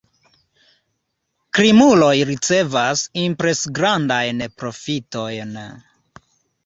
[1.57, 5.55] Krimuloj ricevas impresgrandajn profitojn.